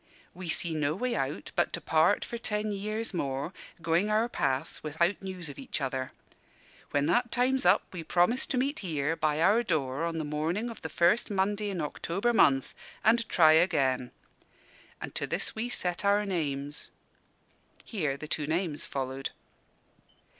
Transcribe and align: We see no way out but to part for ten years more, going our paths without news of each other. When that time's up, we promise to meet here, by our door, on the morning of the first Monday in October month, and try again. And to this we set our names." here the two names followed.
We 0.33 0.49
see 0.49 0.73
no 0.73 0.95
way 0.95 1.15
out 1.15 1.51
but 1.55 1.71
to 1.73 1.79
part 1.79 2.25
for 2.25 2.39
ten 2.39 2.71
years 2.71 3.13
more, 3.13 3.53
going 3.83 4.09
our 4.09 4.27
paths 4.27 4.81
without 4.81 5.21
news 5.21 5.47
of 5.47 5.59
each 5.59 5.79
other. 5.79 6.11
When 6.89 7.05
that 7.05 7.29
time's 7.31 7.67
up, 7.67 7.83
we 7.93 8.03
promise 8.03 8.47
to 8.47 8.57
meet 8.57 8.79
here, 8.79 9.15
by 9.15 9.39
our 9.43 9.61
door, 9.61 10.03
on 10.05 10.17
the 10.17 10.23
morning 10.23 10.71
of 10.71 10.81
the 10.81 10.89
first 10.89 11.29
Monday 11.29 11.69
in 11.69 11.81
October 11.81 12.33
month, 12.33 12.73
and 13.03 13.29
try 13.29 13.53
again. 13.53 14.09
And 14.99 15.13
to 15.13 15.27
this 15.27 15.53
we 15.53 15.69
set 15.69 16.03
our 16.03 16.25
names." 16.25 16.89
here 17.85 18.17
the 18.17 18.27
two 18.27 18.47
names 18.47 18.87
followed. 18.87 19.29